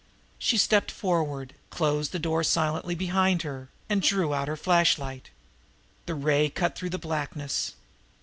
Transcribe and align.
She 0.39 0.57
stepped 0.57 0.89
forward, 0.89 1.53
closed 1.69 2.11
the 2.11 2.17
door 2.17 2.43
silently 2.43 2.95
behind 2.95 3.43
her, 3.43 3.69
and 3.87 4.01
drew 4.01 4.33
out 4.33 4.47
her 4.47 4.57
flashlight. 4.57 5.29
The 6.07 6.15
ray 6.15 6.49
cut 6.49 6.75
through 6.75 6.89
the 6.89 6.97
blackness. 6.97 7.73